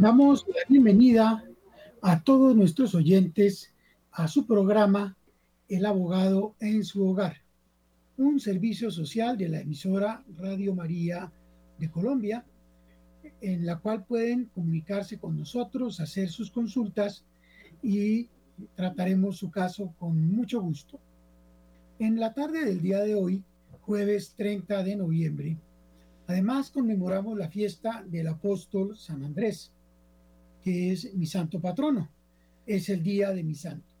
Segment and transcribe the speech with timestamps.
[0.00, 1.44] Damos la bienvenida
[2.00, 3.70] a todos nuestros oyentes
[4.12, 5.14] a su programa
[5.68, 7.42] El abogado en su hogar,
[8.16, 11.30] un servicio social de la emisora Radio María
[11.78, 12.46] de Colombia,
[13.42, 17.26] en la cual pueden comunicarse con nosotros, hacer sus consultas
[17.82, 18.30] y
[18.74, 20.98] trataremos su caso con mucho gusto.
[21.98, 23.44] En la tarde del día de hoy,
[23.82, 25.58] jueves 30 de noviembre,
[26.26, 29.70] además conmemoramos la fiesta del apóstol San Andrés
[30.62, 32.10] que es mi santo patrono.
[32.66, 33.94] Es el día de mi santo.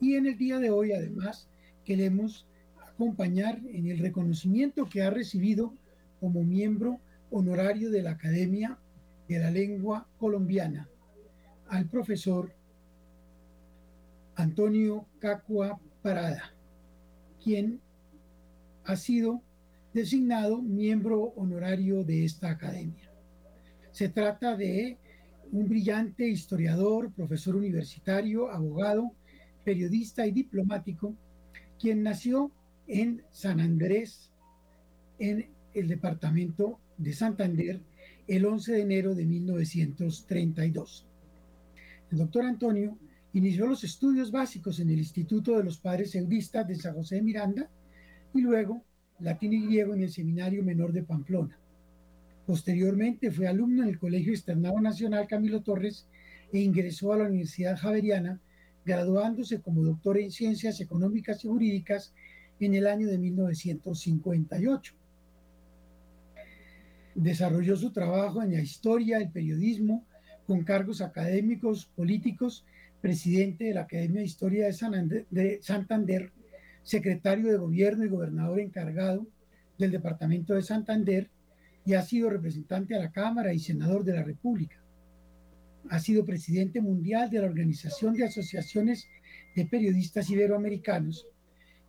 [0.00, 1.48] Y en el día de hoy, además,
[1.84, 2.46] queremos
[2.86, 5.74] acompañar en el reconocimiento que ha recibido
[6.20, 7.00] como miembro
[7.30, 8.78] honorario de la Academia
[9.28, 10.88] de la Lengua Colombiana
[11.68, 12.52] al profesor
[14.34, 16.52] Antonio Cacua Parada,
[17.42, 17.80] quien
[18.84, 19.42] ha sido
[19.94, 23.10] designado miembro honorario de esta academia.
[23.92, 24.98] Se trata de
[25.52, 29.12] un brillante historiador, profesor universitario, abogado,
[29.64, 31.14] periodista y diplomático,
[31.78, 32.50] quien nació
[32.86, 34.30] en San Andrés,
[35.18, 37.80] en el departamento de Santander,
[38.26, 41.06] el 11 de enero de 1932.
[42.10, 42.98] El doctor Antonio
[43.32, 47.22] inició los estudios básicos en el Instituto de los Padres Eudistas de San José de
[47.22, 47.70] Miranda
[48.34, 48.84] y luego
[49.20, 51.59] latín y griego en el Seminario Menor de Pamplona.
[52.50, 56.08] Posteriormente fue alumno en el Colegio Externado Nacional Camilo Torres
[56.52, 58.40] e ingresó a la Universidad Javeriana,
[58.84, 62.12] graduándose como doctor en Ciencias Económicas y Jurídicas
[62.58, 64.94] en el año de 1958.
[67.14, 70.04] Desarrolló su trabajo en la historia, el periodismo,
[70.44, 72.64] con cargos académicos, políticos,
[73.00, 76.32] presidente de la Academia de Historia de Santander,
[76.82, 79.24] secretario de Gobierno y gobernador encargado
[79.78, 81.30] del Departamento de Santander,
[81.84, 84.76] y ha sido representante a la Cámara y senador de la República.
[85.88, 89.08] Ha sido presidente mundial de la Organización de Asociaciones
[89.56, 91.26] de Periodistas Iberoamericanos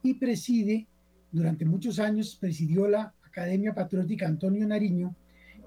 [0.02, 0.88] y preside,
[1.32, 5.16] durante muchos años, presidió la Academia Patriótica Antonio Nariño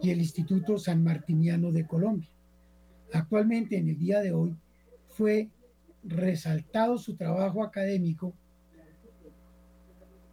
[0.02, 2.30] y el Instituto San Martiniano de Colombia.
[3.12, 4.56] Actualmente, en el día de hoy,
[5.08, 5.48] fue
[6.02, 8.34] resaltado su trabajo académico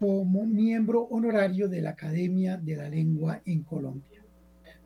[0.02, 4.26] como miembro honorario de la Academia de la Lengua en Colombia.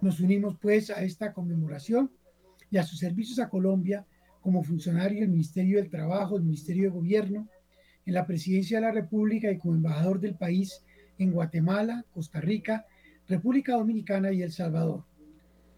[0.01, 2.11] Nos unimos pues a esta conmemoración
[2.69, 4.05] y a sus servicios a Colombia
[4.41, 7.47] como funcionario del Ministerio del Trabajo, del Ministerio de Gobierno,
[8.05, 10.83] en la Presidencia de la República y como embajador del país
[11.17, 12.85] en Guatemala, Costa Rica,
[13.25, 15.05] República Dominicana y El Salvador.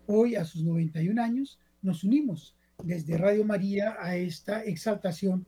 [0.07, 5.45] Hoy, a sus 91 años, nos unimos desde Radio María a esta exaltación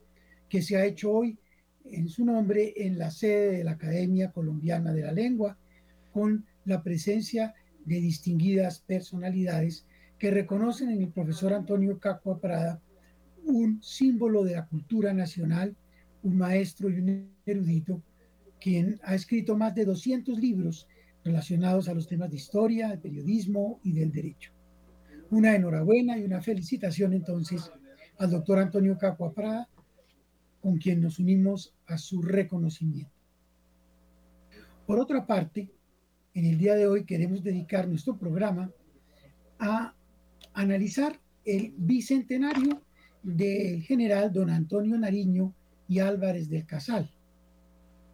[0.48, 1.40] que se ha hecho hoy
[1.84, 5.58] en su nombre en la sede de la Academia Colombiana de la Lengua,
[6.12, 7.54] con la presencia
[7.84, 9.86] de distinguidas personalidades
[10.18, 12.80] que reconocen en el profesor Antonio Cacua Prada
[13.44, 15.74] un símbolo de la cultura nacional,
[16.22, 18.02] un maestro y un erudito,
[18.60, 20.86] quien ha escrito más de 200 libros
[21.24, 24.52] relacionados a los temas de historia, de periodismo y del derecho.
[25.30, 27.70] Una enhorabuena y una felicitación entonces
[28.18, 29.68] al doctor Antonio Cacua Prada
[30.60, 33.12] con quien nos unimos a su reconocimiento.
[34.86, 35.70] Por otra parte,
[36.34, 38.70] en el día de hoy queremos dedicar nuestro programa
[39.58, 39.94] a
[40.54, 42.82] analizar el bicentenario
[43.22, 45.54] del general don Antonio Nariño
[45.88, 47.10] y Álvarez del Casal,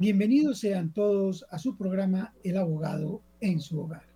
[0.00, 4.11] Bienvenidos sean todos a su programa El abogado en su hogar.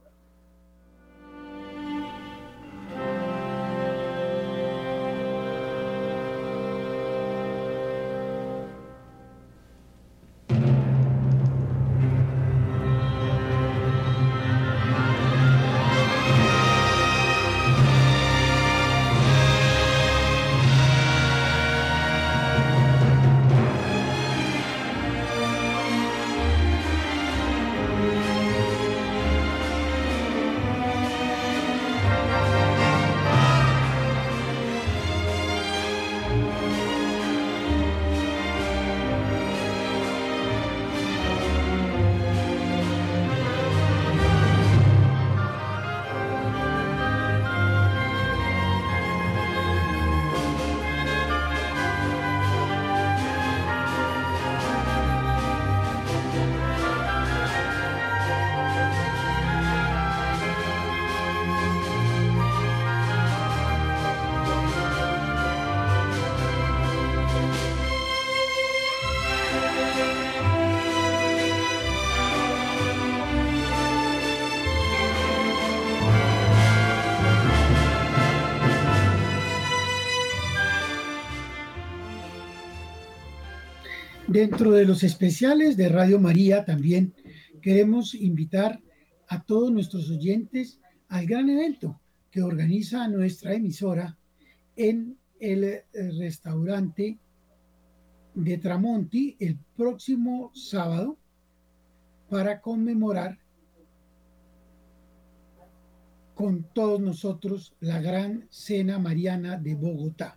[84.37, 87.15] Dentro de los especiales de Radio María también
[87.63, 88.83] queremos invitar
[89.29, 90.79] a todos nuestros oyentes
[91.09, 91.99] al gran evento
[92.31, 94.19] que organiza nuestra emisora
[94.77, 95.85] en el eh,
[96.19, 97.19] restaurante
[98.35, 101.17] de Tramonti el próximo sábado
[102.29, 103.39] para conmemorar
[106.35, 110.37] con todos nosotros la gran cena mariana de Bogotá.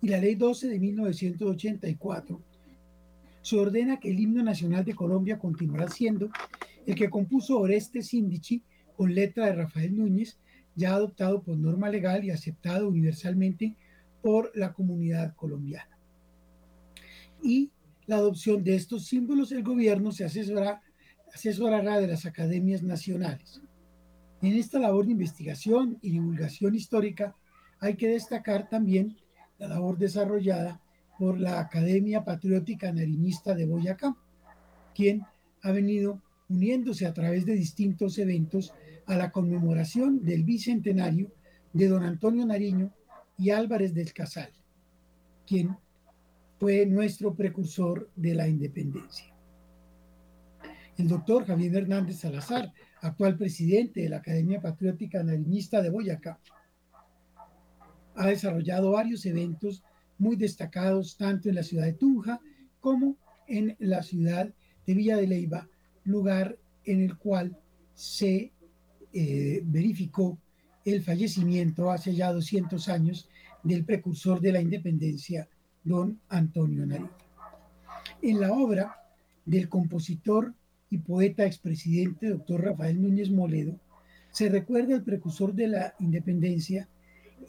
[0.02, 2.42] y la Ley 12 de 1984,
[3.42, 6.30] se ordena que el himno nacional de Colombia continuará siendo
[6.86, 8.64] el que compuso Oreste Síndici
[8.96, 10.38] con letra de Rafael Núñez,
[10.76, 13.76] ya adoptado por norma legal y aceptado universalmente
[14.22, 15.98] por la comunidad colombiana.
[17.44, 17.72] Y
[18.12, 20.82] la adopción de estos símbolos, el gobierno se asesorará
[22.02, 23.62] de las academias nacionales.
[24.42, 27.34] En esta labor de investigación y divulgación histórica
[27.80, 29.16] hay que destacar también
[29.60, 30.82] la labor desarrollada
[31.18, 34.14] por la Academia Patriótica Nariñista de Boyacá,
[34.94, 35.22] quien
[35.62, 38.74] ha venido uniéndose a través de distintos eventos
[39.06, 41.32] a la conmemoración del bicentenario
[41.72, 42.92] de don Antonio Nariño
[43.38, 44.52] y Álvarez del Casal,
[45.48, 45.78] quien
[46.62, 49.34] fue nuestro precursor de la independencia.
[50.96, 56.40] El doctor Javier Hernández Salazar actual presidente de la Academia Patriótica Nariñista de Boyacá,
[58.14, 59.82] ha desarrollado varios eventos
[60.20, 62.40] muy destacados tanto en la ciudad de Tunja
[62.80, 64.54] como en la ciudad
[64.86, 65.68] de Villa de Leyva,
[66.04, 67.58] lugar en el cual
[67.96, 68.52] se
[69.14, 70.38] eh, verificó
[70.86, 73.28] el fallecimiento hace ya 200 años
[73.64, 75.50] del precursor de la independencia,
[75.84, 77.12] don Antonio Nariño.
[78.22, 78.96] En la obra
[79.46, 80.54] del compositor
[80.90, 83.80] y poeta expresidente doctor Rafael Núñez Moledo,
[84.32, 86.88] se recuerda el precursor de la independencia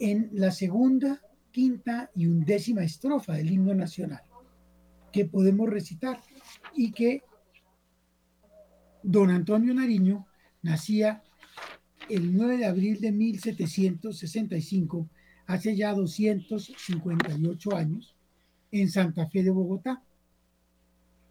[0.01, 1.21] en la segunda,
[1.51, 4.23] quinta y undécima estrofa del himno nacional,
[5.13, 6.21] que podemos recitar
[6.75, 7.23] y que
[9.03, 10.27] don Antonio Nariño
[10.63, 11.23] nacía
[12.09, 15.09] el 9 de abril de 1765,
[15.47, 18.17] hace ya 258 años,
[18.73, 20.03] en Santa Fe de Bogotá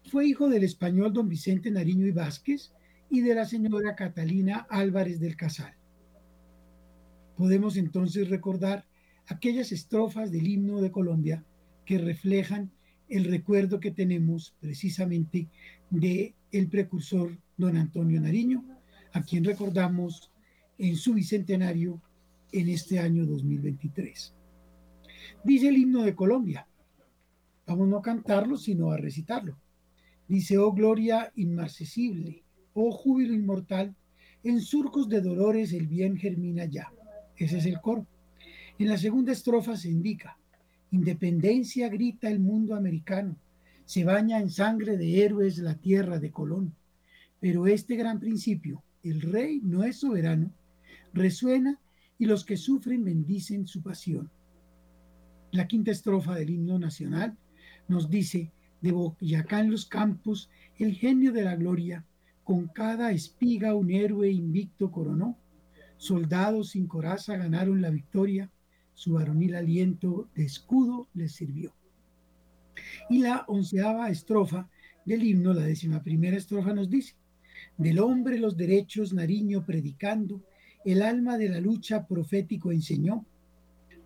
[0.04, 2.72] fue hijo del español don Vicente Nariño y Vázquez
[3.10, 5.74] y de la señora Catalina Álvarez del Casal.
[7.36, 8.86] Podemos entonces recordar
[9.26, 11.44] aquellas estrofas del himno de Colombia
[11.84, 12.70] que reflejan
[13.08, 15.48] el recuerdo que tenemos precisamente
[15.90, 18.64] de el precursor don Antonio Nariño,
[19.12, 20.30] a quien recordamos
[20.78, 22.00] en su bicentenario
[22.52, 24.34] en este año 2023.
[25.44, 26.66] Dice el himno de Colombia.
[27.66, 29.56] Vamos no a cantarlo, sino a recitarlo.
[30.28, 32.42] Dice, oh gloria inmarcesible,
[32.74, 33.94] oh júbilo inmortal,
[34.44, 36.92] en surcos de dolores el bien germina ya.
[37.36, 38.06] Ese es el coro.
[38.78, 40.36] En la segunda estrofa se indica,
[40.90, 43.36] independencia grita el mundo americano,
[43.84, 46.74] se baña en sangre de héroes la tierra de Colón.
[47.40, 50.50] Pero este gran principio, el rey no es soberano,
[51.12, 51.78] resuena
[52.18, 54.30] y los que sufren bendicen su pasión.
[55.50, 57.36] La quinta estrofa del himno nacional
[57.88, 62.04] nos dice, de Boyacá en los campos, el genio de la gloria,
[62.44, 65.38] con cada espiga un héroe invicto coronó,
[65.96, 68.50] soldados sin coraza ganaron la victoria,
[68.94, 71.72] su varonil aliento de escudo les sirvió.
[73.08, 74.68] Y la onceava estrofa
[75.04, 77.14] del himno, la décima primera estrofa nos dice,
[77.78, 80.42] del hombre los derechos Nariño predicando,
[80.84, 83.24] el alma de la lucha profético enseñó,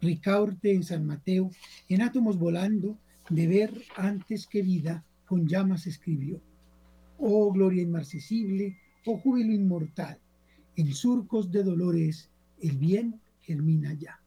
[0.01, 1.51] Ricaurte en San Mateo,
[1.89, 2.99] en átomos volando,
[3.31, 6.41] de ver antes que vida, con llamas escribió.
[7.19, 10.19] Oh gloria inmarcesible, oh júbilo inmortal,
[10.77, 12.31] en surcos de dolores
[12.61, 14.21] el bien germina ya.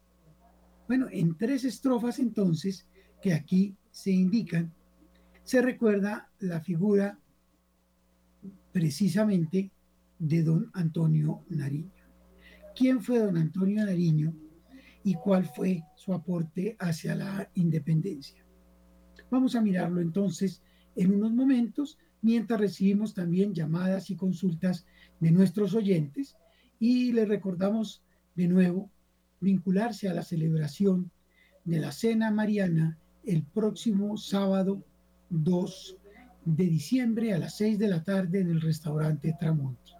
[0.87, 2.87] Bueno, en tres estrofas entonces,
[3.21, 4.73] que aquí se indican,
[5.43, 7.19] se recuerda la figura
[8.71, 9.71] precisamente
[10.17, 11.91] de don Antonio Nariño.
[12.75, 14.33] ¿Quién fue don Antonio Nariño
[15.03, 18.43] y cuál fue su aporte hacia la independencia?
[19.29, 20.61] Vamos a mirarlo entonces
[20.95, 24.85] en unos momentos, mientras recibimos también llamadas y consultas
[25.19, 26.35] de nuestros oyentes
[26.79, 28.01] y les recordamos
[28.35, 28.89] de nuevo
[29.39, 31.11] vincularse a la celebración
[31.63, 34.83] de la Cena Mariana el próximo sábado
[35.29, 35.97] 2
[36.45, 39.91] de diciembre a las 6 de la tarde en el restaurante Tramonti.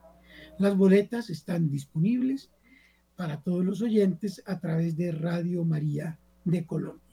[0.57, 2.49] Las boletas están disponibles
[3.15, 7.08] para todos los oyentes a través de Radio María de Colombia.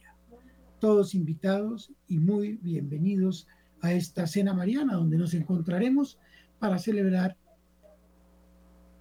[0.86, 3.48] Todos invitados y muy bienvenidos
[3.80, 6.16] a esta cena mariana donde nos encontraremos
[6.60, 7.36] para celebrar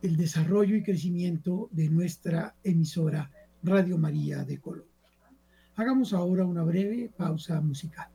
[0.02, 3.30] el desarrollo y crecimiento de nuestra emisora
[3.62, 4.90] Radio María de Colombia.
[5.76, 8.15] Hagamos ahora una breve pausa musical.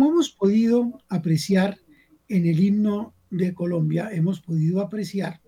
[0.00, 1.76] Como hemos podido apreciar
[2.26, 5.42] en el himno de Colombia, hemos podido apreciar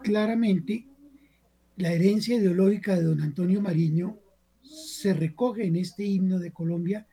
[0.00, 0.84] claramente
[1.76, 4.18] la herencia ideológica de don Antonio Mariño
[4.62, 7.06] se recoge en este himno de Colombia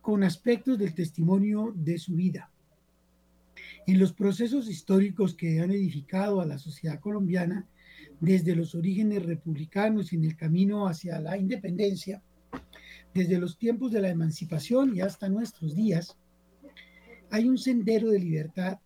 [0.00, 2.50] con aspectos del testimonio de su vida.
[3.86, 7.64] En los procesos históricos que han edificado a la sociedad colombiana
[8.18, 12.24] desde los orígenes republicanos en el camino hacia la independencia,
[13.14, 16.16] desde los tiempos de la emancipación y hasta nuestros días,
[17.30, 18.78] hay un sendero de libertad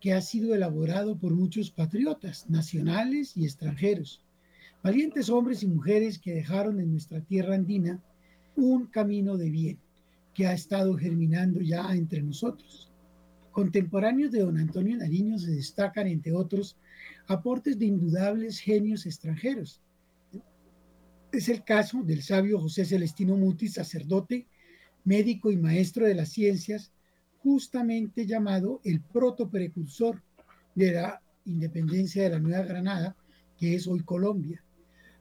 [0.00, 4.22] que ha sido elaborado por muchos patriotas nacionales y extranjeros,
[4.82, 8.00] valientes hombres y mujeres que dejaron en nuestra tierra andina
[8.56, 9.78] un camino de bien
[10.34, 12.88] que ha estado germinando ya entre nosotros.
[13.50, 16.76] Contemporáneos de don Antonio Nariño se destacan, entre otros,
[17.26, 19.80] aportes de indudables genios extranjeros,
[21.32, 24.46] es el caso del sabio José Celestino Mutis, sacerdote,
[25.04, 26.92] médico y maestro de las ciencias,
[27.38, 30.22] justamente llamado el protoprecursor
[30.74, 33.16] de la independencia de la Nueva Granada,
[33.58, 34.62] que es hoy Colombia,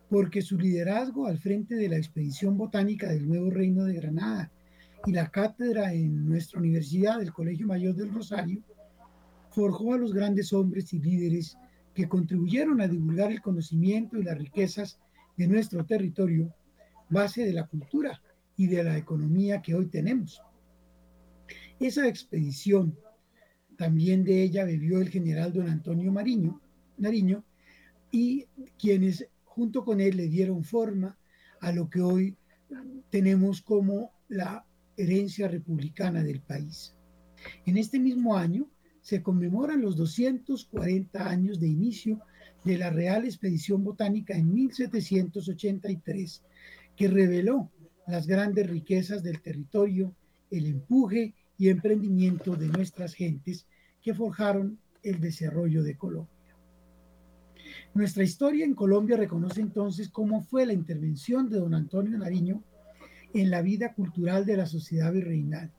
[0.10, 4.52] porque su liderazgo al frente de la expedición botánica del nuevo reino de Granada
[5.06, 8.62] y la cátedra en nuestra universidad del Colegio Mayor del Rosario,
[9.52, 11.58] forjó a los grandes hombres y líderes
[11.94, 15.00] que contribuyeron a divulgar el conocimiento y las riquezas
[15.38, 16.54] de nuestro territorio,
[17.10, 18.22] base de la cultura
[18.58, 20.42] y de la economía que hoy tenemos.
[21.80, 22.98] Esa expedición,
[23.78, 26.60] también de ella bebió el general don Antonio Mariño,
[26.98, 27.46] Nariño,
[28.12, 28.48] y
[28.80, 31.18] quienes junto con él le dieron forma
[31.62, 32.36] a lo que hoy
[33.10, 34.66] tenemos como la
[34.98, 36.96] herencia republicana del país.
[37.66, 38.70] En este mismo año
[39.02, 42.20] se conmemoran los 240 años de inicio
[42.68, 46.44] de la Real Expedición Botánica en 1783,
[46.98, 47.72] que reveló
[48.06, 50.14] las grandes riquezas del territorio,
[50.52, 53.66] el empuje y emprendimiento de nuestras gentes
[54.02, 56.34] que forjaron el desarrollo de Colombia.
[57.94, 62.62] Nuestra historia en Colombia reconoce entonces cómo fue la intervención de don Antonio Nariño
[63.34, 65.72] en la vida cultural de la sociedad virreinal.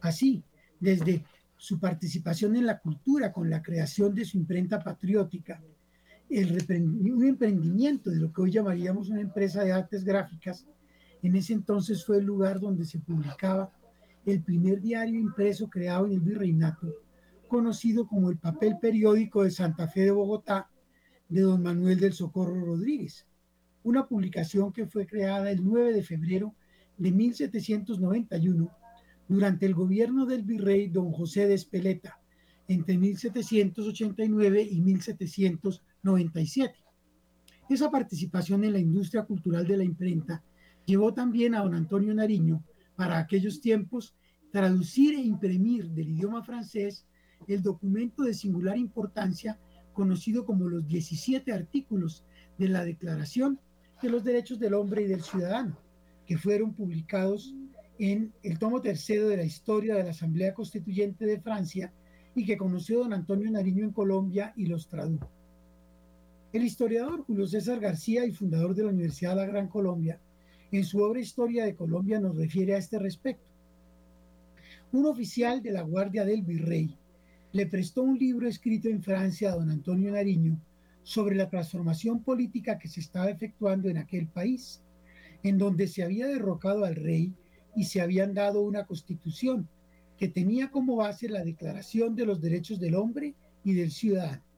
[0.00, 0.42] Así,
[0.80, 1.24] desde
[1.56, 5.62] su participación en la cultura con la creación de su imprenta patriótica,
[6.30, 10.66] el un emprendimiento de lo que hoy llamaríamos una empresa de artes gráficas.
[11.22, 13.72] En ese entonces fue el lugar donde se publicaba
[14.26, 16.92] el primer diario impreso creado en el virreinato,
[17.48, 20.70] conocido como el papel periódico de Santa Fe de Bogotá
[21.28, 23.26] de don Manuel del Socorro Rodríguez,
[23.82, 26.54] una publicación que fue creada el 9 de febrero
[26.96, 28.70] de 1791
[29.28, 32.18] durante el gobierno del virrey don José de Espeleta
[32.68, 34.80] entre 1789 y
[36.04, 36.74] 1797.
[37.68, 40.42] Esa participación en la industria cultural de la imprenta
[40.84, 42.62] llevó también a don Antonio Nariño,
[42.94, 44.14] para aquellos tiempos,
[44.52, 47.06] traducir e imprimir del idioma francés
[47.48, 49.58] el documento de singular importancia
[49.92, 52.24] conocido como los 17 artículos
[52.58, 53.58] de la Declaración
[54.02, 55.78] de los Derechos del Hombre y del Ciudadano,
[56.26, 57.54] que fueron publicados
[57.98, 61.92] en el tomo tercero de la historia de la Asamblea Constituyente de Francia
[62.34, 65.33] y que conoció don Antonio Nariño en Colombia y los tradujo.
[66.54, 70.20] El historiador Julio César García y fundador de la Universidad de la Gran Colombia,
[70.70, 73.44] en su obra Historia de Colombia nos refiere a este respecto.
[74.92, 76.96] Un oficial de la Guardia del Virrey
[77.50, 80.56] le prestó un libro escrito en Francia a don Antonio Nariño
[81.02, 84.80] sobre la transformación política que se estaba efectuando en aquel país,
[85.42, 87.34] en donde se había derrocado al rey
[87.74, 89.68] y se habían dado una constitución
[90.16, 94.53] que tenía como base la Declaración de los Derechos del Hombre y del Ciudadano.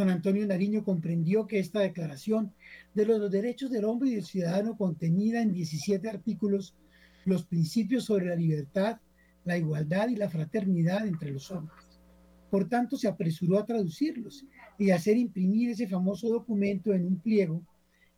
[0.00, 2.54] Don Antonio Nariño comprendió que esta declaración
[2.94, 6.74] de los derechos del hombre y del ciudadano contenida en 17 artículos
[7.26, 8.98] los principios sobre la libertad,
[9.44, 12.00] la igualdad y la fraternidad entre los hombres.
[12.50, 14.46] Por tanto, se apresuró a traducirlos
[14.78, 17.62] y a hacer imprimir ese famoso documento en un pliego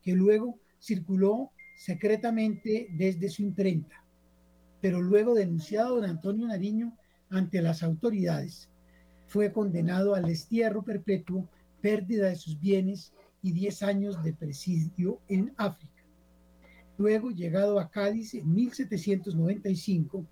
[0.02, 4.02] que luego circuló secretamente desde su imprenta
[4.82, 6.96] pero luego denunciado don Antonio Nariño
[7.30, 8.68] ante las autoridades.
[9.28, 11.48] Fue condenado al destierro perpetuo,
[11.82, 15.92] pérdida de sus bienes y 10 años de presidio en África.
[16.96, 20.24] Luego, llegado a Cádiz en 1795,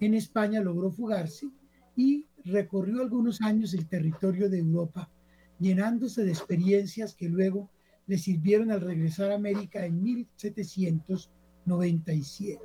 [0.00, 1.48] en España logró fugarse
[1.96, 5.10] y recorrió algunos años el territorio de Europa,
[5.58, 7.68] llenándose de experiencias que luego
[8.06, 12.60] le sirvieron al regresar a América en 1797.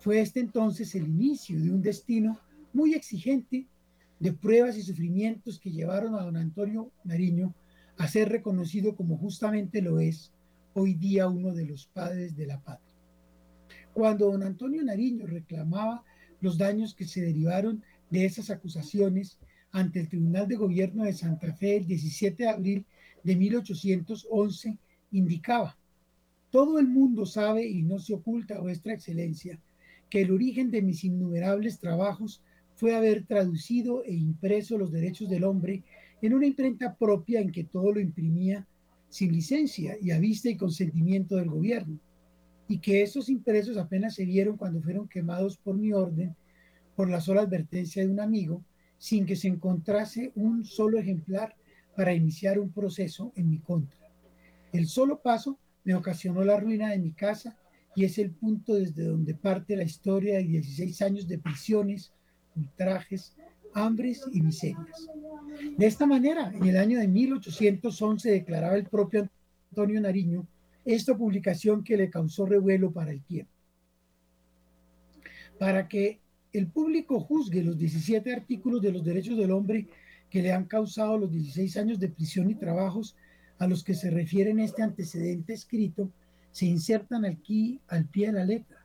[0.00, 2.40] Fue este entonces el inicio de un destino
[2.72, 3.66] muy exigente
[4.20, 7.54] de pruebas y sufrimientos que llevaron a don Antonio Nariño
[7.96, 10.32] a ser reconocido como justamente lo es
[10.74, 12.94] hoy día uno de los padres de la patria.
[13.92, 16.04] Cuando don Antonio Nariño reclamaba
[16.40, 19.38] los daños que se derivaron de esas acusaciones
[19.72, 22.86] ante el Tribunal de Gobierno de Santa Fe el 17 de abril
[23.22, 24.78] de 1811,
[25.10, 25.76] indicaba,
[26.50, 29.60] todo el mundo sabe y no se oculta, vuestra excelencia,
[30.08, 32.42] que el origen de mis innumerables trabajos
[32.78, 35.82] fue haber traducido e impreso los derechos del hombre
[36.22, 38.64] en una imprenta propia en que todo lo imprimía
[39.08, 41.98] sin licencia y a vista y consentimiento del gobierno,
[42.68, 46.36] y que esos impresos apenas se vieron cuando fueron quemados por mi orden,
[46.94, 48.62] por la sola advertencia de un amigo,
[48.96, 51.56] sin que se encontrase un solo ejemplar
[51.96, 53.98] para iniciar un proceso en mi contra.
[54.72, 57.58] El solo paso me ocasionó la ruina de mi casa
[57.96, 62.12] y es el punto desde donde parte la historia de 16 años de prisiones,
[62.58, 63.34] ultrajes,
[63.74, 65.08] hambres y miserias.
[65.76, 69.28] De esta manera, en el año de 1811 declaraba el propio
[69.70, 70.46] Antonio Nariño
[70.84, 73.52] esta publicación que le causó revuelo para el tiempo.
[75.58, 76.20] Para que
[76.52, 79.86] el público juzgue los 17 artículos de los derechos del hombre
[80.30, 83.16] que le han causado los 16 años de prisión y trabajos
[83.58, 86.10] a los que se refiere en este antecedente escrito,
[86.52, 88.77] se insertan aquí al pie de la letra,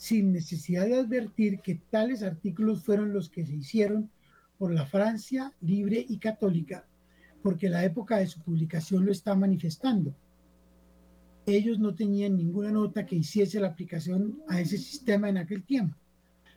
[0.00, 4.10] sin necesidad de advertir que tales artículos fueron los que se hicieron
[4.56, 6.86] por la Francia libre y católica,
[7.42, 10.16] porque la época de su publicación lo está manifestando.
[11.44, 15.98] Ellos no tenían ninguna nota que hiciese la aplicación a ese sistema en aquel tiempo,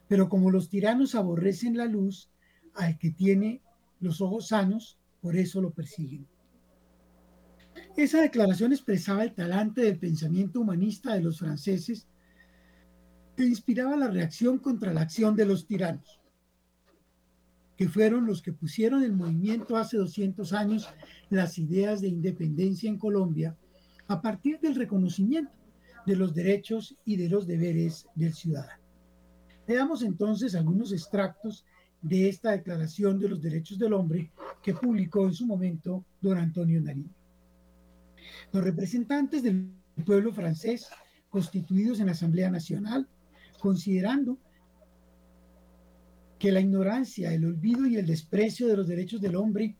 [0.08, 2.30] pero como los tiranos aborrecen la luz,
[2.72, 3.60] al que tiene
[4.00, 6.26] los ojos sanos, por eso lo persiguen.
[7.94, 12.06] Esa declaración expresaba el talante del pensamiento humanista de los franceses
[13.36, 16.20] que inspiraba la reacción contra la acción de los tiranos,
[17.76, 20.88] que fueron los que pusieron en movimiento hace 200 años
[21.30, 23.56] las ideas de independencia en Colombia
[24.06, 25.52] a partir del reconocimiento
[26.06, 28.82] de los derechos y de los deberes del ciudadano.
[29.66, 31.64] Veamos entonces algunos extractos
[32.02, 34.30] de esta Declaración de los Derechos del Hombre
[34.62, 37.14] que publicó en su momento don Antonio Nariño.
[38.52, 39.72] Los representantes del
[40.04, 40.88] pueblo francés
[41.30, 43.08] constituidos en la Asamblea Nacional,
[43.64, 44.36] considerando
[46.38, 49.74] que la ignorancia, el olvido y el desprecio de los derechos del hombre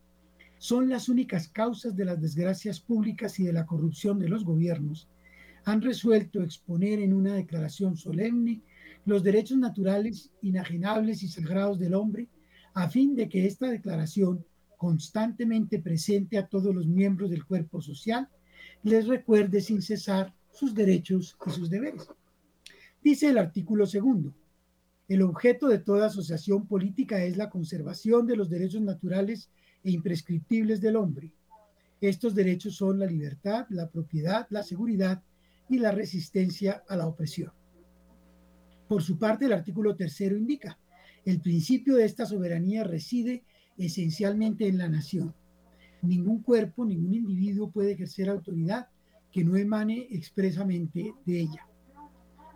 [0.56, 5.06] son las únicas causas de las desgracias públicas y de la corrupción de los gobiernos,
[5.66, 8.62] han resuelto exponer en una declaración solemne
[9.04, 12.26] los derechos naturales, inajenables y sagrados del hombre,
[12.72, 14.46] a fin de que esta declaración,
[14.78, 18.30] constantemente presente a todos los miembros del cuerpo social,
[18.82, 22.08] les recuerde sin cesar sus derechos y sus deberes.
[23.04, 24.34] Dice el artículo segundo,
[25.08, 29.50] el objeto de toda asociación política es la conservación de los derechos naturales
[29.82, 31.30] e imprescriptibles del hombre.
[32.00, 35.22] Estos derechos son la libertad, la propiedad, la seguridad
[35.68, 37.52] y la resistencia a la opresión.
[38.88, 40.78] Por su parte, el artículo tercero indica,
[41.26, 43.44] el principio de esta soberanía reside
[43.76, 45.34] esencialmente en la nación.
[46.00, 48.88] Ningún cuerpo, ningún individuo puede ejercer autoridad
[49.30, 51.68] que no emane expresamente de ella.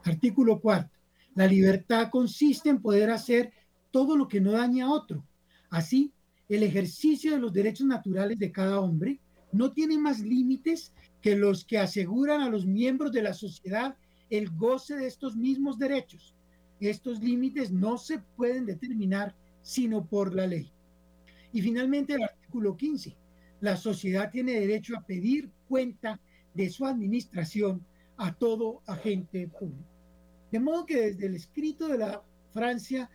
[0.05, 0.97] Artículo cuarto.
[1.35, 3.53] La libertad consiste en poder hacer
[3.91, 5.25] todo lo que no daña a otro.
[5.71, 6.13] Así,
[6.49, 9.21] el ejercicio de los derechos naturales de cada hombre
[9.53, 13.97] no tiene más límites que los que aseguran a los miembros de la sociedad
[14.31, 16.35] el goce de estos mismos derechos.
[16.81, 20.73] Estos límites no se pueden determinar sino por la ley.
[21.53, 23.17] Y finalmente el artículo 15.
[23.61, 26.21] La sociedad tiene derecho a pedir cuenta
[26.55, 27.85] de su administración
[28.19, 29.89] a todo agente público.
[30.51, 33.11] De modo que desde el escrito de la Francia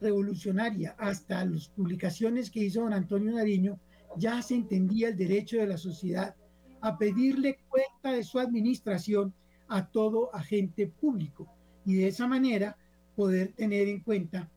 [0.00, 3.78] revolucionaria hasta las publicaciones que hizo don Antonio Nariño,
[4.16, 6.34] ya se entendía el derecho de la sociedad
[6.80, 9.34] a pedirle cuenta de su administración
[9.68, 11.46] a todo agente público
[11.84, 12.76] y de esa manera
[13.14, 14.50] poder tener en cuenta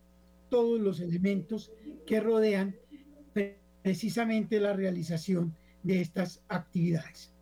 [0.49, 1.71] todos los elementos
[2.07, 2.75] que rodean
[3.81, 7.32] precisamente la realización de estas actividades.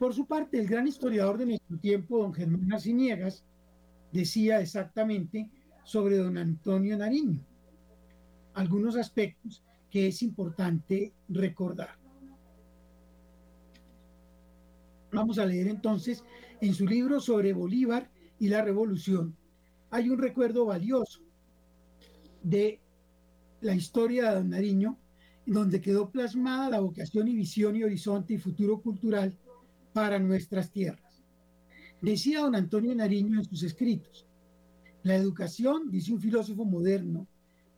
[0.00, 3.44] Por su parte, el gran historiador de nuestro tiempo, don Germán Arciniegas,
[4.10, 5.50] decía exactamente
[5.84, 7.44] sobre don Antonio Nariño
[8.54, 11.98] algunos aspectos que es importante recordar.
[15.12, 16.24] Vamos a leer entonces
[16.62, 19.36] en su libro sobre Bolívar y la revolución.
[19.90, 21.20] Hay un recuerdo valioso
[22.42, 22.80] de
[23.60, 24.98] la historia de don Nariño,
[25.44, 29.36] donde quedó plasmada la vocación y visión y horizonte y futuro cultural
[29.92, 31.22] para nuestras tierras.
[32.00, 34.26] Decía don Antonio Nariño en sus escritos,
[35.02, 37.26] la educación, dice un filósofo moderno,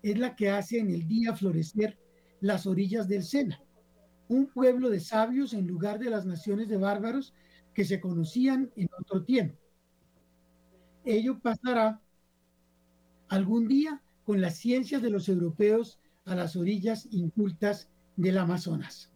[0.03, 1.99] es la que hace en el día florecer
[2.41, 3.61] las orillas del Sena,
[4.29, 7.35] un pueblo de sabios en lugar de las naciones de bárbaros
[7.73, 9.57] que se conocían en otro tiempo.
[11.05, 12.01] Ello pasará
[13.29, 19.12] algún día con las ciencias de los europeos a las orillas incultas del Amazonas.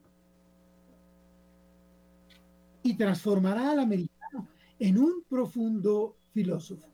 [2.87, 4.47] Y transformará al americano
[4.79, 6.87] en un profundo filósofo.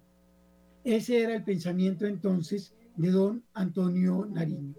[0.83, 4.75] Ese era el pensamiento entonces de don Antonio Nariño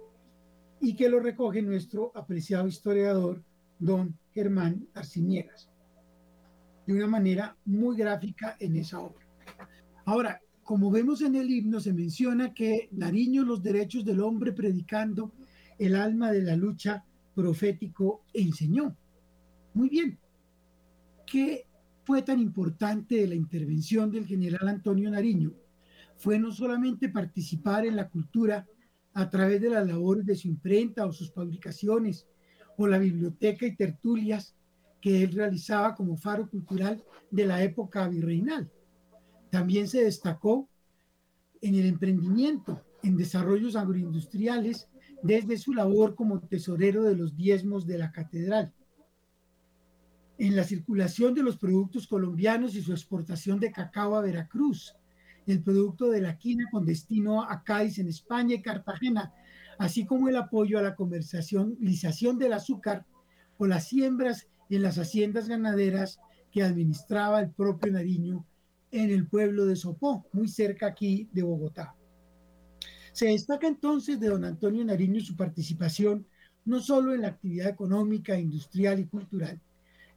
[0.81, 3.43] y que lo recoge nuestro apreciado historiador
[3.77, 5.69] don Germán Arciniegas
[6.87, 9.23] de una manera muy gráfica en esa obra.
[10.05, 15.31] Ahora, como vemos en el himno, se menciona que Nariño los derechos del hombre predicando
[15.77, 18.97] el alma de la lucha profético enseñó.
[19.75, 20.17] Muy bien.
[21.33, 21.65] ¿Qué
[22.03, 25.51] fue tan importante la intervención del general Antonio Nariño?
[26.15, 28.67] Fue no solamente participar en la cultura
[29.15, 32.27] a través de las labores de su imprenta o sus publicaciones,
[32.77, 34.55] o la biblioteca y tertulias
[35.01, 38.69] que él realizaba como faro cultural de la época virreinal.
[39.49, 40.69] También se destacó
[41.61, 44.87] en el emprendimiento, en desarrollos agroindustriales,
[45.23, 48.71] desde su labor como tesorero de los diezmos de la catedral,
[50.37, 54.95] en la circulación de los productos colombianos y su exportación de cacao a Veracruz,
[55.45, 59.33] el producto de la quina con destino a Cádiz en España y Cartagena,
[59.77, 63.05] así como el apoyo a la comercialización del azúcar
[63.57, 66.19] o las siembras en las haciendas ganaderas
[66.51, 68.45] que administraba el propio Nariño
[68.91, 71.95] en el pueblo de Sopó, muy cerca aquí de Bogotá.
[73.11, 76.25] Se destaca entonces de don Antonio Nariño su participación
[76.65, 79.59] no solo en la actividad económica, industrial y cultural,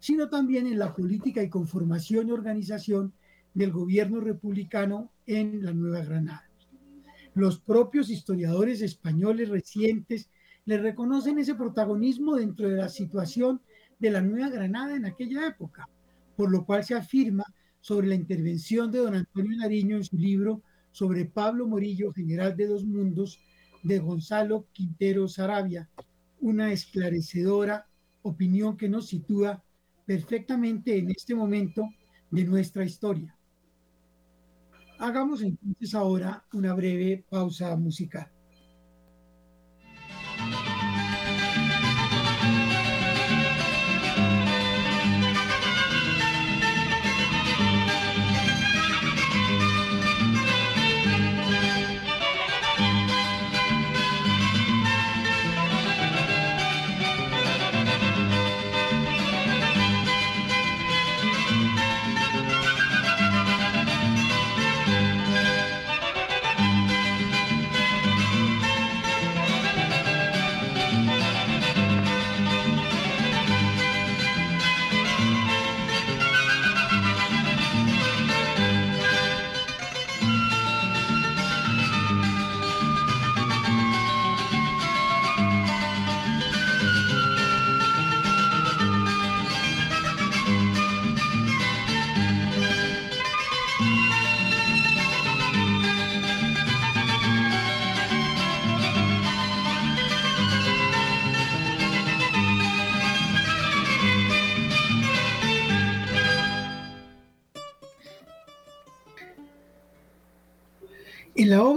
[0.06, 3.12] sino también en la política y conformación y organización
[3.54, 6.48] del gobierno republicano en la Nueva Granada.
[7.34, 10.30] Los propios historiadores españoles recientes
[10.64, 13.60] le reconocen ese protagonismo dentro de la situación
[13.98, 15.88] de la Nueva Granada en aquella época,
[16.36, 17.42] por lo cual se afirma
[17.80, 22.68] sobre la intervención de don Antonio Nariño en su libro sobre Pablo Morillo, general de
[22.68, 23.40] dos mundos,
[23.82, 25.90] de Gonzalo Quintero Sarabia,
[26.38, 27.88] una esclarecedora
[28.22, 29.64] opinión que nos sitúa
[30.06, 31.82] perfectamente en este momento
[32.30, 33.36] de nuestra historia.
[34.98, 38.30] Hagamos entonces ahora una breve pausa musical.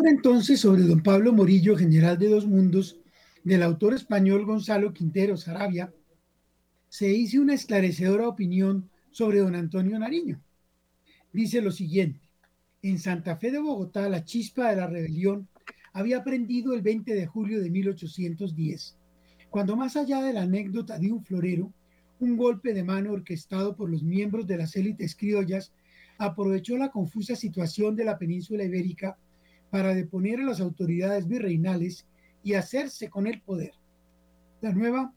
[0.09, 2.99] Entonces sobre don Pablo Morillo, general de dos mundos,
[3.43, 5.93] del autor español Gonzalo Quintero Sarabia,
[6.89, 10.41] se hizo una esclarecedora opinión sobre don Antonio Nariño.
[11.31, 12.27] Dice lo siguiente,
[12.81, 15.47] en Santa Fe de Bogotá la chispa de la rebelión
[15.93, 18.97] había prendido el 20 de julio de 1810,
[19.49, 21.71] cuando más allá de la anécdota de un florero,
[22.19, 25.71] un golpe de mano orquestado por los miembros de las élites criollas
[26.17, 29.17] aprovechó la confusa situación de la península ibérica
[29.69, 32.05] para deponer a las autoridades virreinales
[32.43, 33.73] y hacerse con el poder.
[34.61, 35.13] La nueva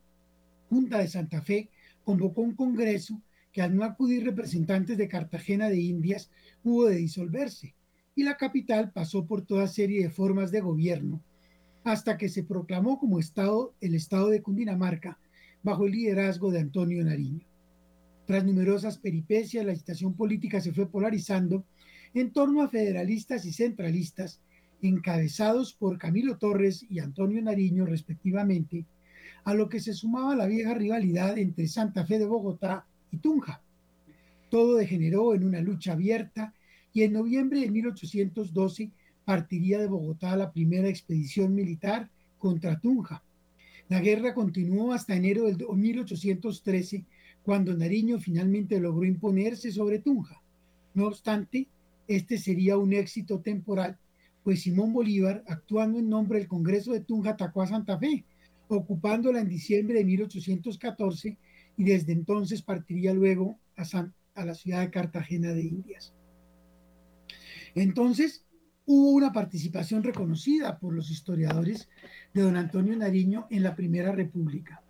[0.68, 1.68] Junta de Santa Fe
[2.04, 3.20] convocó un congreso
[3.52, 6.30] que al no acudir representantes de Cartagena de Indias
[6.64, 7.74] hubo de disolverse
[8.14, 11.22] y la capital pasó por toda serie de formas de gobierno
[11.84, 15.18] hasta que se proclamó como estado el estado de Cundinamarca
[15.62, 17.46] bajo el liderazgo de Antonio Nariño.
[18.26, 21.64] Tras numerosas peripecias, la situación política se fue polarizando
[22.14, 24.40] en torno a federalistas y centralistas
[24.82, 28.84] encabezados por Camilo Torres y Antonio Nariño respectivamente,
[29.44, 33.62] a lo que se sumaba la vieja rivalidad entre Santa Fe de Bogotá y Tunja.
[34.50, 36.52] Todo degeneró en una lucha abierta
[36.92, 38.90] y en noviembre de 1812
[39.24, 43.22] partiría de Bogotá la primera expedición militar contra Tunja.
[43.88, 47.04] La guerra continuó hasta enero del 1813,
[47.42, 50.40] cuando Nariño finalmente logró imponerse sobre Tunja.
[50.94, 51.66] No obstante,
[52.08, 53.98] este sería un éxito temporal,
[54.42, 58.24] pues Simón Bolívar, actuando en nombre del Congreso de Tunja, atacó a Santa Fe,
[58.68, 61.38] ocupándola en diciembre de 1814
[61.76, 63.84] y desde entonces partiría luego a,
[64.34, 66.12] a la ciudad de Cartagena de Indias.
[67.74, 68.44] Entonces,
[68.84, 71.88] hubo una participación reconocida por los historiadores
[72.34, 74.82] de don Antonio Nariño en la Primera República.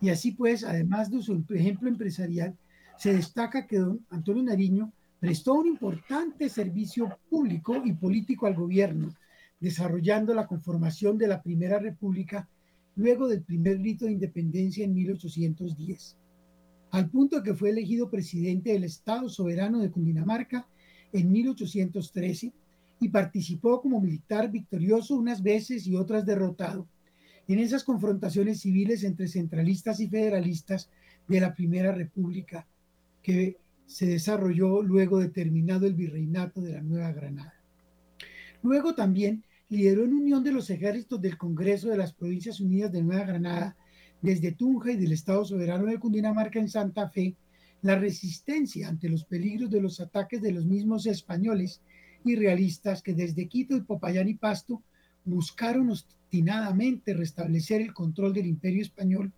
[0.00, 2.56] Y así pues, además de su ejemplo empresarial,
[2.96, 9.14] se destaca que don Antonio Nariño prestó un importante servicio público y político al gobierno,
[9.60, 12.48] desarrollando la conformación de la Primera República
[12.94, 16.16] luego del primer grito de independencia en 1810,
[16.90, 20.66] al punto que fue elegido presidente del Estado soberano de Cundinamarca
[21.12, 22.52] en 1813
[23.00, 26.86] y participó como militar victorioso unas veces y otras derrotado
[27.46, 30.90] en esas confrontaciones civiles entre centralistas y federalistas
[31.26, 32.66] de la Primera República
[33.22, 33.56] que
[33.88, 37.54] se desarrolló luego de terminado el virreinato de la Nueva Granada.
[38.62, 43.02] Luego también lideró en unión de los ejércitos del Congreso de las Provincias Unidas de
[43.02, 43.76] Nueva Granada,
[44.20, 47.34] desde Tunja y del Estado Soberano de Cundinamarca en Santa Fe,
[47.80, 51.80] la resistencia ante los peligros de los ataques de los mismos españoles
[52.24, 54.82] y realistas que desde Quito y Popayán y Pasto
[55.24, 59.32] buscaron obstinadamente restablecer el control del imperio español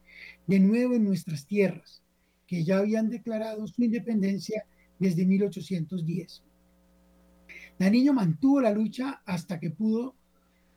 [0.46, 2.02] de nuevo en nuestras tierras,
[2.50, 4.66] que ya habían declarado su independencia
[4.98, 6.42] desde 1810.
[7.78, 10.16] Nariño mantuvo la lucha hasta que pudo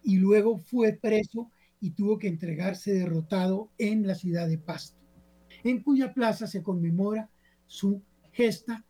[0.04, 1.50] y luego fue preso
[1.82, 5.00] y tuvo que entregarse derrotado en la ciudad de Pasto,
[5.64, 7.32] en cuya plaza se conmemora
[7.66, 8.86] su gesta,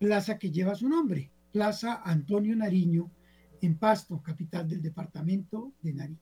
[0.00, 3.08] plaza que lleva su nombre, Plaza Antonio Nariño,
[3.60, 6.20] en Pasto, capital del departamento de Nariño.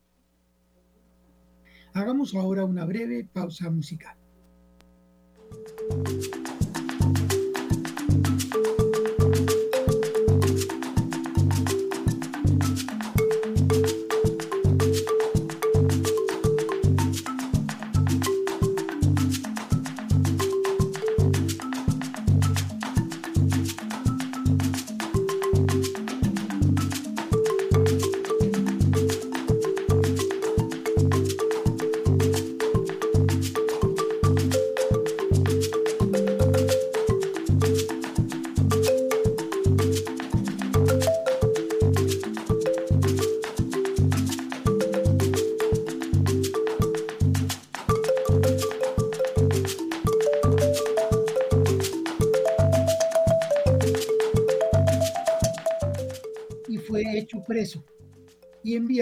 [1.94, 4.18] Hagamos ahora una breve pausa musical.
[5.88, 6.43] Preso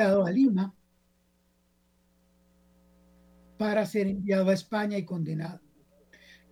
[0.02, 0.74] a Lima
[3.56, 5.60] para ser enviado a España y condenado.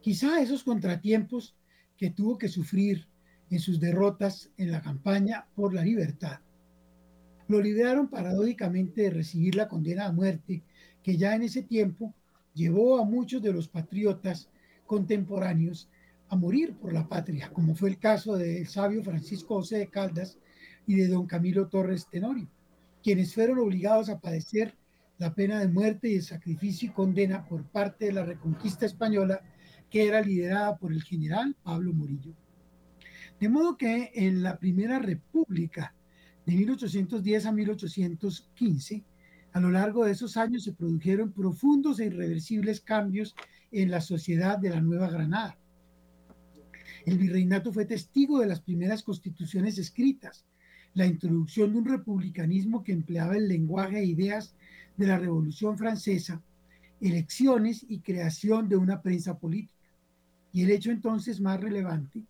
[0.00, 1.56] Quizá esos contratiempos
[1.96, 3.08] que tuvo que sufrir
[3.50, 6.40] en sus derrotas en la campaña por la libertad
[7.50, 10.62] lo liberaron paradójicamente de recibir la condena a muerte
[11.02, 12.14] que ya en ese tiempo
[12.54, 14.48] llevó a muchos de los patriotas
[14.86, 15.88] contemporáneos
[16.28, 20.38] a morir por la patria, como fue el caso del sabio Francisco José de Caldas,
[20.86, 22.48] y de don Camilo Torres Tenorio,
[23.02, 24.74] quienes fueron obligados a padecer
[25.18, 29.42] la pena de muerte y el sacrificio y condena por parte de la reconquista española
[29.90, 32.32] que era liderada por el general Pablo Murillo.
[33.38, 35.94] De modo que en la primera república
[36.46, 39.04] de 1810 a 1815,
[39.52, 43.34] a lo largo de esos años se produjeron profundos e irreversibles cambios
[43.72, 45.58] en la sociedad de la Nueva Granada.
[47.04, 50.44] El virreinato fue testigo de las primeras constituciones escritas,
[50.94, 54.54] la introducción de un republicanismo que empleaba el lenguaje e ideas
[54.96, 56.42] de la Revolución Francesa,
[57.00, 59.74] elecciones y creación de una prensa política.
[60.52, 62.22] Y el hecho entonces más relevante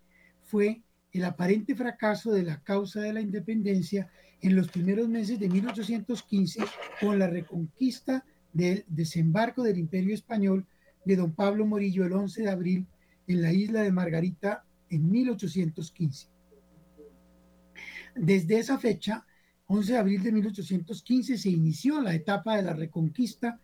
[0.43, 4.11] fue el aparente fracaso de la causa de la independencia
[4.43, 6.63] en los primeros meses de 1815
[7.01, 10.67] con la reconquista del desembarco del Imperio Español
[11.05, 12.87] de don Pablo Morillo el 11 de abril
[13.27, 16.29] en la isla de Margarita en 1815.
[18.15, 19.25] Desde esa fecha,
[19.67, 23.61] 11 de abril de 1815, se inició la etapa de la reconquista,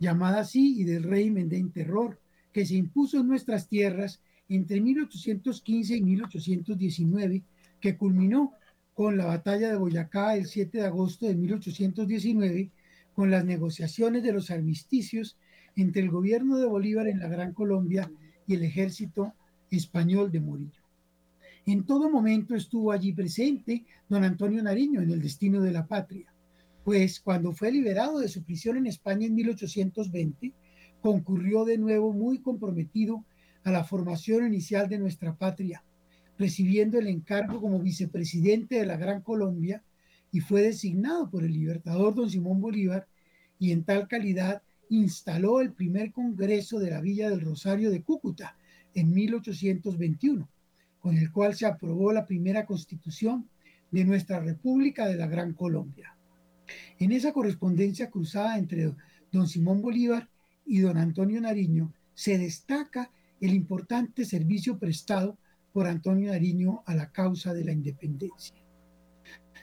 [0.00, 2.18] llamada así, y del régimen de terror,
[2.52, 7.42] que se impuso en nuestras tierras entre 1815 y 1819,
[7.80, 8.52] que culminó
[8.94, 12.70] con la batalla de Boyacá el 7 de agosto de 1819,
[13.14, 15.36] con las negociaciones de los armisticios
[15.76, 18.10] entre el gobierno de Bolívar en la Gran Colombia
[18.46, 19.34] y el ejército
[19.70, 20.81] español de Murillo.
[21.64, 26.32] En todo momento estuvo allí presente don Antonio Nariño en el destino de la patria,
[26.84, 30.52] pues cuando fue liberado de su prisión en España en 1820,
[31.00, 33.24] concurrió de nuevo muy comprometido
[33.62, 35.84] a la formación inicial de nuestra patria,
[36.36, 39.84] recibiendo el encargo como vicepresidente de la Gran Colombia
[40.32, 43.06] y fue designado por el libertador don Simón Bolívar
[43.60, 48.56] y en tal calidad instaló el primer Congreso de la Villa del Rosario de Cúcuta
[48.94, 50.48] en 1821,
[51.02, 53.48] con el cual se aprobó la primera constitución
[53.90, 56.16] de nuestra República de la Gran Colombia.
[56.98, 58.94] En esa correspondencia cruzada entre
[59.32, 60.30] don Simón Bolívar
[60.64, 65.36] y don Antonio Nariño se destaca el importante servicio prestado
[65.72, 68.56] por Antonio Nariño a la causa de la independencia.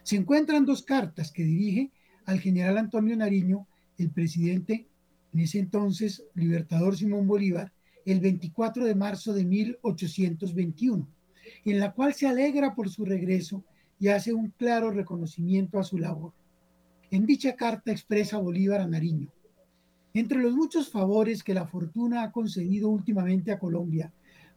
[0.03, 1.91] Se encuentran dos cartas que dirige
[2.25, 3.65] al general Antonio Nariño,
[3.97, 4.87] el presidente
[5.33, 7.71] en ese entonces libertador Simón Bolívar,
[8.05, 11.07] el 24 de marzo de 1821,
[11.65, 13.63] en la cual se alegra por su regreso
[13.99, 16.33] y hace un claro reconocimiento a su labor.
[17.11, 19.29] En dicha carta expresa Bolívar a Nariño,
[20.13, 24.11] entre los muchos favores que la fortuna ha concedido últimamente a Colombia,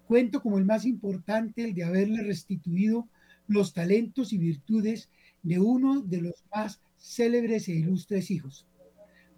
[0.07, 3.09] cuento como el más importante el de haberle restituido
[3.47, 5.11] los talentos y virtudes
[5.43, 8.67] de uno de los más célebres e ilustres hijos.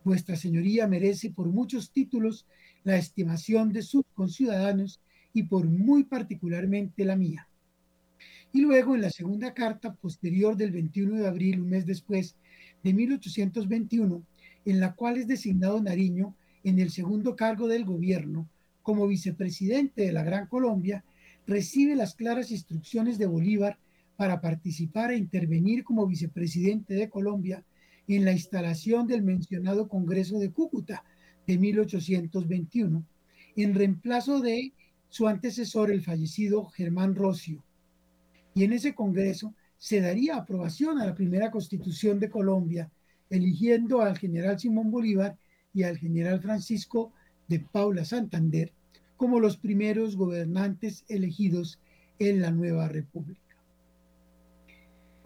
[0.05, 2.47] Vuestra Señoría merece por muchos títulos
[2.83, 5.01] la estimación de sus conciudadanos
[5.35, 7.47] y por muy particularmente la mía.
[8.53, 12.37] Y luego en la segunda carta posterior del 21 de abril, un mes después
[12.83, 14.25] de 1821,
[14.65, 18.49] en la cual es designado Nariño en el segundo cargo del gobierno
[18.83, 21.05] como vicepresidente de la Gran Colombia,
[21.47, 23.79] recibe las claras instrucciones de Bolívar
[24.17, 27.65] para participar e intervenir como vicepresidente de Colombia
[28.07, 31.05] en la instalación del mencionado Congreso de Cúcuta
[31.47, 33.05] de 1821,
[33.57, 34.73] en reemplazo de
[35.15, 37.63] su antecesor, el fallecido Germán Rocio.
[38.53, 42.91] Y en ese Congreso se daría aprobación a la primera constitución de Colombia,
[43.31, 45.39] eligiendo al general Simón Bolívar
[45.73, 47.13] y al general Francisco
[47.47, 48.73] de Paula Santander
[49.17, 51.79] como los primeros gobernantes elegidos
[52.19, 53.57] en la nueva república.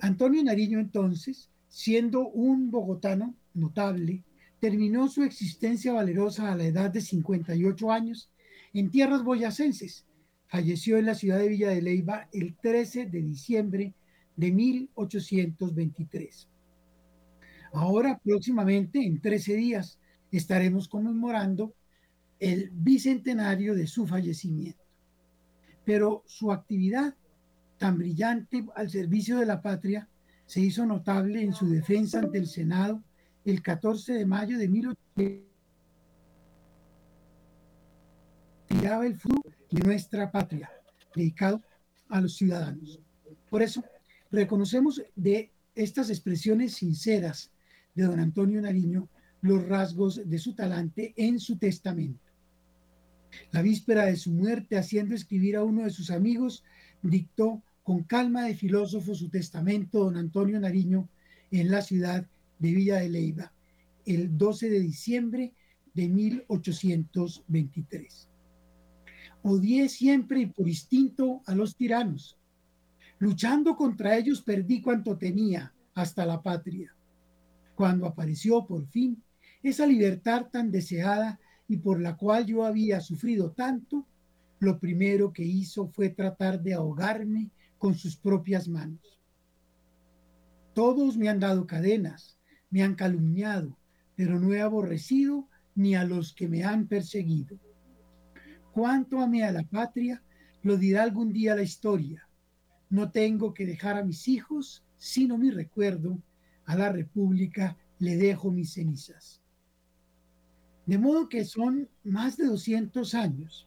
[0.00, 4.22] Antonio Nariño entonces, siendo un bogotano notable,
[4.60, 8.28] terminó su existencia valerosa a la edad de 58 años
[8.72, 10.06] en tierras boyacenses.
[10.46, 13.94] Falleció en la ciudad de Villa de Leyva el 13 de diciembre
[14.36, 16.48] de 1823.
[17.72, 19.98] Ahora, próximamente, en 13 días,
[20.30, 21.74] estaremos conmemorando
[22.38, 24.84] el bicentenario de su fallecimiento.
[25.84, 27.14] Pero su actividad
[27.78, 30.08] tan brillante al servicio de la patria
[30.46, 33.02] se hizo notable en su defensa ante el Senado
[33.44, 34.68] el 14 de mayo de
[38.80, 40.70] 1800 el fruto de nuestra patria,
[41.14, 41.62] dedicado
[42.08, 43.00] a los ciudadanos.
[43.50, 43.84] Por eso,
[44.30, 47.50] reconocemos de estas expresiones sinceras
[47.94, 49.08] de don Antonio Nariño
[49.40, 52.20] los rasgos de su talante en su testamento.
[53.52, 56.64] La víspera de su muerte, haciendo escribir a uno de sus amigos,
[57.02, 61.08] dictó con calma de filósofo su testamento don Antonio Nariño
[61.50, 62.26] en la ciudad
[62.58, 63.52] de Villa de Leyva
[64.08, 65.52] el 12 de diciembre
[65.92, 68.27] de 1823.
[69.42, 72.36] Odié siempre y por instinto a los tiranos.
[73.18, 76.94] Luchando contra ellos perdí cuanto tenía, hasta la patria.
[77.74, 79.22] Cuando apareció por fin
[79.62, 84.06] esa libertad tan deseada y por la cual yo había sufrido tanto,
[84.60, 89.20] lo primero que hizo fue tratar de ahogarme con sus propias manos
[90.74, 92.38] Todos me han dado cadenas,
[92.70, 93.76] me han calumniado,
[94.16, 97.58] pero no he aborrecido ni a los que me han perseguido.
[98.78, 100.22] Cuánto amé a la patria,
[100.62, 102.28] lo dirá algún día la historia.
[102.90, 106.22] No tengo que dejar a mis hijos, sino mi recuerdo.
[106.64, 109.42] A la República le dejo mis cenizas.
[110.86, 113.66] De modo que son más de 200 años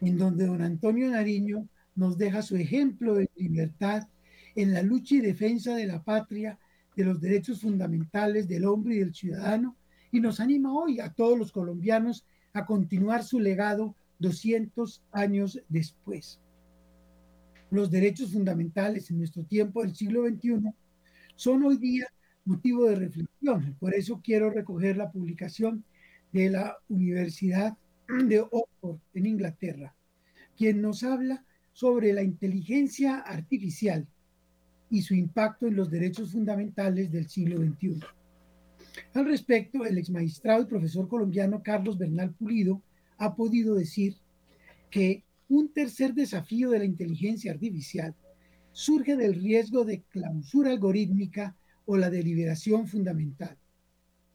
[0.00, 4.08] en donde don Antonio Nariño nos deja su ejemplo de libertad
[4.54, 6.58] en la lucha y defensa de la patria,
[6.96, 9.76] de los derechos fundamentales del hombre y del ciudadano,
[10.10, 16.40] y nos anima hoy a todos los colombianos a continuar su legado 200 años después.
[17.70, 20.70] Los derechos fundamentales en nuestro tiempo del siglo XXI
[21.34, 22.06] son hoy día
[22.44, 23.76] motivo de reflexión.
[23.80, 25.84] Por eso quiero recoger la publicación
[26.32, 27.76] de la Universidad
[28.08, 29.94] de Oxford en Inglaterra,
[30.56, 34.06] quien nos habla sobre la inteligencia artificial
[34.88, 38.00] y su impacto en los derechos fundamentales del siglo XXI.
[39.14, 42.80] Al respecto, el ex magistrado y profesor colombiano Carlos Bernal Pulido
[43.18, 44.16] ha podido decir
[44.90, 48.14] que un tercer desafío de la inteligencia artificial
[48.72, 51.56] surge del riesgo de clausura algorítmica
[51.86, 53.56] o la deliberación fundamental.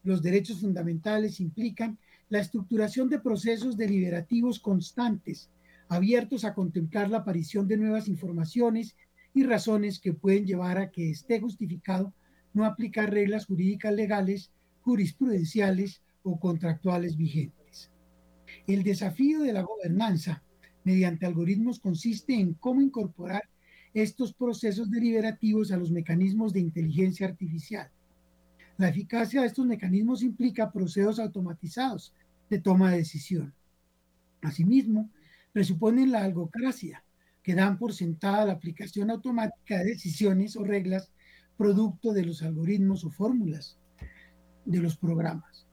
[0.04, 5.50] Los derechos fundamentales implican la estructuración de procesos deliberativos constantes,
[5.90, 8.96] abiertos a contemplar la aparición de nuevas informaciones
[9.34, 12.14] y razones que pueden llevar a que esté justificado
[12.54, 14.52] no aplicar reglas jurídicas legales,
[14.82, 17.61] jurisprudenciales o contractuales vigentes.
[18.74, 20.42] El desafío de la gobernanza
[20.86, 23.44] mediante algoritmos consiste en cómo incorporar
[23.94, 27.92] estos procesos deliberativos a los mecanismos de inteligencia artificial.
[28.78, 32.14] La eficacia de estos mecanismos implica procesos automatizados
[32.50, 33.54] de toma de decisión.
[34.42, 35.10] Asimismo,
[35.52, 37.04] presuponen la algocracia,
[37.44, 41.12] que dan por sentada la aplicación automática de decisiones o reglas
[41.58, 43.78] producto de los algoritmos o fórmulas
[44.64, 45.68] de los programas.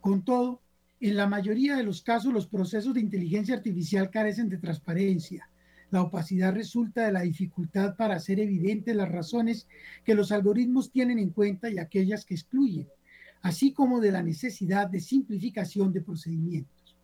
[0.00, 0.62] Con todo,
[1.00, 5.48] en la mayoría de los casos los procesos de inteligencia artificial carecen de transparencia.
[5.90, 9.66] La opacidad resulta de la dificultad para hacer evidentes las razones
[10.04, 12.86] que los algoritmos tienen en cuenta y aquellas que excluyen
[13.42, 16.96] así como de la necesidad de simplificación de procedimientos.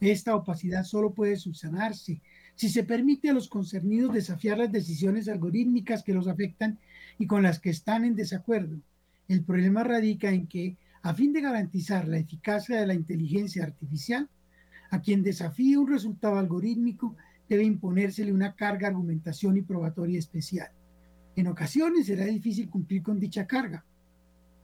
[0.00, 2.20] Esta opacidad solo puede subsanarse
[2.56, 6.78] si se permite a los concernidos desafiar las decisiones algorítmicas que los afectan
[7.18, 8.78] y con las que están en desacuerdo.
[9.28, 14.26] El problema radica en que, a fin de garantizar la eficacia de la inteligencia artificial,
[14.90, 17.14] a quien desafíe un resultado algorítmico
[17.46, 20.70] debe imponérsele una carga, argumentación y probatoria especial.
[21.36, 23.84] En ocasiones será difícil cumplir con dicha carga.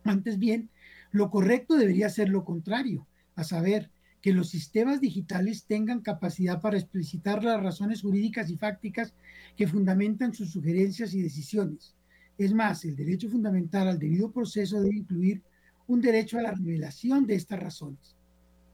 [0.02, 0.70] Antes bien,
[1.12, 3.90] lo correcto debería ser lo contrario, a saber,
[4.22, 9.12] que los sistemas digitales tengan capacidad para explicitar las razones jurídicas y fácticas
[9.58, 11.94] que fundamentan sus sugerencias y decisiones.
[12.38, 15.42] Es más, el derecho fundamental al debido proceso debe incluir
[15.90, 18.14] un derecho a la revelación de estas razones.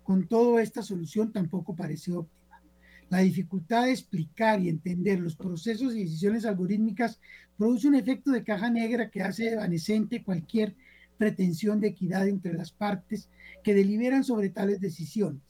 [0.05, 2.61] Con todo, esta solución tampoco parece óptima.
[3.09, 7.19] La dificultad de explicar y entender los procesos y decisiones algorítmicas
[7.57, 10.75] produce un efecto de caja negra que hace evanescente cualquier
[11.17, 13.31] pretensión de equidad entre las partes
[13.65, 15.41] que deliberan sobre tales decisiones.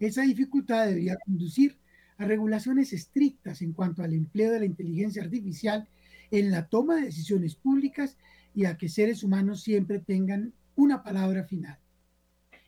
[0.00, 1.76] Esa dificultad debería conducir
[2.16, 5.86] a regulaciones estrictas en cuanto al empleo de la inteligencia artificial
[6.30, 8.16] en la toma de decisiones públicas
[8.54, 11.78] y a que seres humanos siempre tengan una palabra final.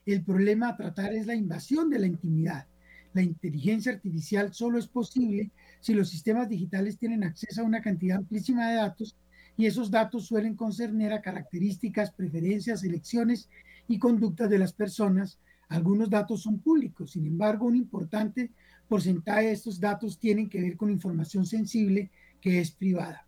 [0.05, 2.67] El problema a tratar es la invasión de la intimidad.
[3.13, 5.51] La inteligencia artificial solo es posible
[5.81, 9.17] si los sistemas digitales tienen acceso a una cantidad amplísima de datos
[9.57, 13.49] y esos datos suelen concerner a características, preferencias, elecciones
[13.89, 15.39] y conductas de las personas.
[15.69, 18.51] Algunos datos son públicos, sin embargo, un importante
[18.89, 23.27] porcentaje de estos datos tienen que ver con información sensible que es privada.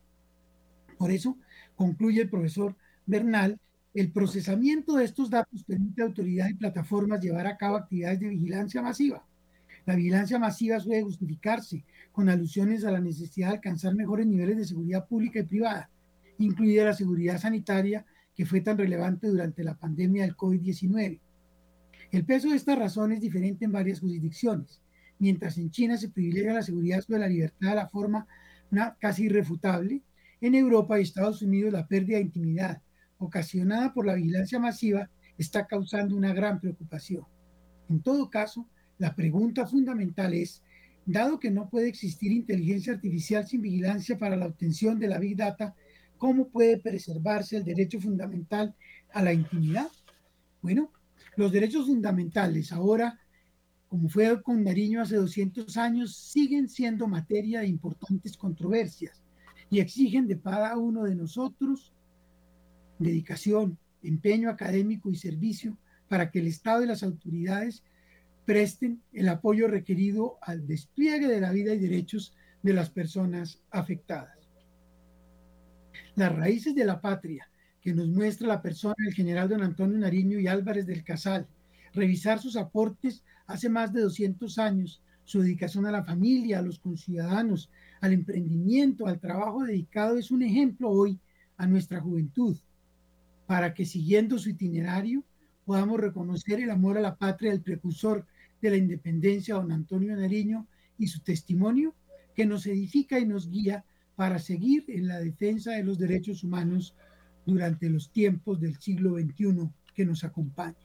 [0.98, 1.36] Por eso,
[1.74, 2.76] concluye el profesor
[3.06, 3.58] Bernal,
[4.00, 8.28] el procesamiento de estos datos permite a autoridades y plataformas llevar a cabo actividades de
[8.28, 9.26] vigilancia masiva.
[9.86, 14.66] La vigilancia masiva suele justificarse con alusiones a la necesidad de alcanzar mejores niveles de
[14.66, 15.90] seguridad pública y privada,
[16.38, 21.20] incluida la seguridad sanitaria que fue tan relevante durante la pandemia del COVID-19.
[22.12, 24.80] El peso de esta razón es diferente en varias jurisdicciones.
[25.18, 28.26] Mientras en China se privilegia la seguridad sobre la libertad de la forma
[28.70, 30.02] una, casi irrefutable,
[30.40, 32.82] en Europa y Estados Unidos la pérdida de intimidad
[33.18, 37.24] ocasionada por la vigilancia masiva está causando una gran preocupación.
[37.88, 40.62] En todo caso, la pregunta fundamental es,
[41.06, 45.36] dado que no puede existir inteligencia artificial sin vigilancia para la obtención de la Big
[45.36, 45.74] Data,
[46.18, 48.74] ¿Cómo puede preservarse el derecho fundamental
[49.12, 49.88] a la intimidad?
[50.60, 50.92] Bueno,
[51.36, 53.20] los derechos fundamentales ahora,
[53.86, 59.22] como fue con Nariño hace 200 años, siguen siendo materia de importantes controversias
[59.70, 61.92] y exigen de cada uno de nosotros
[62.98, 65.76] dedicación, empeño académico y servicio
[66.08, 67.82] para que el Estado y las autoridades
[68.44, 74.38] presten el apoyo requerido al despliegue de la vida y derechos de las personas afectadas.
[76.14, 77.48] Las raíces de la patria
[77.80, 81.46] que nos muestra la persona del general don Antonio Nariño y Álvarez del Casal,
[81.92, 86.78] revisar sus aportes hace más de 200 años, su dedicación a la familia, a los
[86.78, 87.70] conciudadanos,
[88.00, 91.20] al emprendimiento, al trabajo dedicado, es un ejemplo hoy
[91.56, 92.56] a nuestra juventud,
[93.48, 95.24] para que siguiendo su itinerario
[95.64, 98.26] podamos reconocer el amor a la patria del precursor
[98.60, 100.66] de la independencia, don Antonio Nariño,
[100.98, 101.94] y su testimonio
[102.34, 103.86] que nos edifica y nos guía
[104.16, 106.94] para seguir en la defensa de los derechos humanos
[107.46, 110.76] durante los tiempos del siglo XXI que nos acompaña.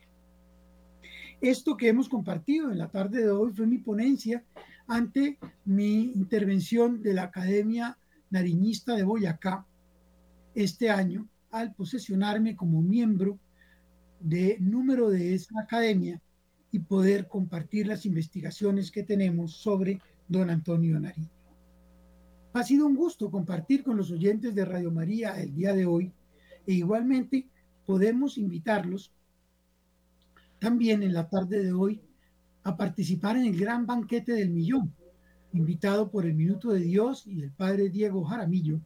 [1.42, 4.42] Esto que hemos compartido en la tarde de hoy fue mi ponencia
[4.88, 7.98] ante mi intervención de la Academia
[8.30, 9.66] Nariñista de Boyacá
[10.56, 13.40] este año al posesionarme como miembro
[14.20, 16.20] de número de esa academia
[16.72, 21.30] y poder compartir las investigaciones que tenemos sobre don Antonio Nariño.
[22.54, 26.12] Ha sido un gusto compartir con los oyentes de Radio María el día de hoy
[26.66, 27.48] e igualmente
[27.86, 29.12] podemos invitarlos
[30.60, 32.02] también en la tarde de hoy
[32.64, 34.92] a participar en el gran banquete del millón,
[35.52, 38.80] invitado por el Minuto de Dios y el padre Diego Jaramillo,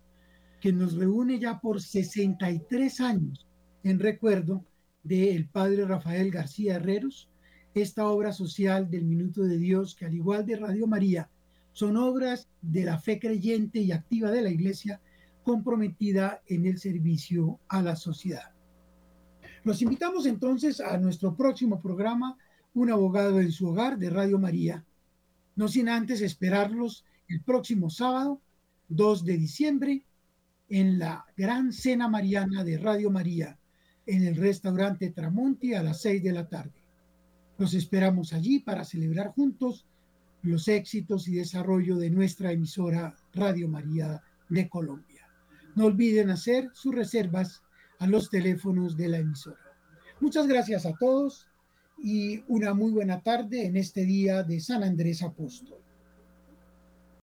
[0.61, 3.45] que nos reúne ya por 63 años
[3.83, 4.65] en recuerdo
[5.03, 7.29] del padre Rafael García Herreros,
[7.73, 11.29] esta obra social del Minuto de Dios, que al igual de Radio María,
[11.71, 14.99] son obras de la fe creyente y activa de la Iglesia
[15.43, 18.51] comprometida en el servicio a la sociedad.
[19.63, 22.37] Los invitamos entonces a nuestro próximo programa,
[22.73, 24.85] Un abogado en su hogar de Radio María,
[25.55, 28.41] no sin antes esperarlos el próximo sábado,
[28.89, 30.05] 2 de diciembre,
[30.69, 33.57] en la gran cena mariana de Radio María,
[34.05, 36.83] en el restaurante Tramonti a las 6 de la tarde.
[37.57, 39.85] Los esperamos allí para celebrar juntos
[40.43, 45.27] los éxitos y desarrollo de nuestra emisora Radio María de Colombia.
[45.75, 47.61] No olviden hacer sus reservas
[47.99, 49.57] a los teléfonos de la emisora.
[50.19, 51.47] Muchas gracias a todos
[51.97, 55.79] y una muy buena tarde en este día de San Andrés Apóstol.